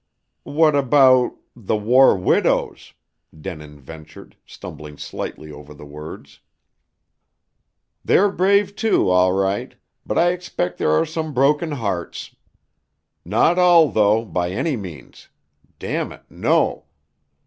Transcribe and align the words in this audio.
"What 0.49 0.73
about 0.75 1.35
the 1.55 1.75
war 1.77 2.17
widows?" 2.17 2.95
Denin 3.39 3.79
ventured, 3.79 4.35
stumbling 4.47 4.97
slightly 4.97 5.51
over 5.51 5.75
the 5.75 5.85
words. 5.85 6.39
"They're 8.03 8.31
brave 8.31 8.75
too, 8.75 9.09
all 9.11 9.31
right. 9.31 9.75
But 10.03 10.17
I 10.17 10.31
expect 10.31 10.79
there 10.79 10.89
are 10.89 11.05
some 11.05 11.35
broken 11.35 11.73
hearts. 11.73 12.35
Not 13.23 13.59
all, 13.59 13.89
though, 13.91 14.25
by 14.25 14.49
any 14.49 14.75
means. 14.75 15.29
Damn 15.77 16.11
it, 16.13 16.23
no! 16.31 16.85